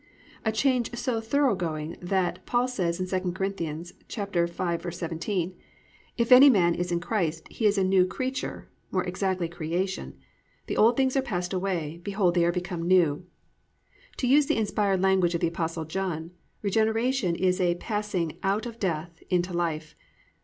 A 0.43 0.51
change 0.51 0.97
so 0.97 1.21
thorough 1.21 1.53
going 1.53 1.95
that 2.01 2.43
Paul 2.47 2.67
says 2.67 2.99
in 2.99 3.05
2 3.05 3.19
Cor. 3.33 3.45
5:17, 3.51 5.53
+"If 6.17 6.31
any 6.31 6.49
man 6.49 6.73
is 6.73 6.91
in 6.91 6.99
Christ, 6.99 7.47
he 7.49 7.67
is 7.67 7.77
a 7.77 7.83
new 7.83 8.07
creature+ 8.07 8.67
(more 8.89 9.03
exactly, 9.03 9.47
Creation): 9.47 10.15
+the 10.65 10.75
old 10.75 10.97
things 10.97 11.15
are 11.15 11.21
passed 11.21 11.53
away; 11.53 12.01
behold 12.03 12.33
they 12.33 12.45
are 12.45 12.51
become 12.51 12.87
new."+ 12.87 13.27
To 14.17 14.25
use 14.27 14.47
the 14.47 14.57
inspired 14.57 15.03
language 15.03 15.35
of 15.35 15.41
the 15.41 15.49
Apostle 15.49 15.85
John, 15.85 16.31
regeneration 16.63 17.35
is 17.35 17.61
a 17.61 17.75
passing 17.75 18.39
"out 18.41 18.65
of 18.65 18.79
death 18.79 19.21
into 19.29 19.53
life." 19.53 19.93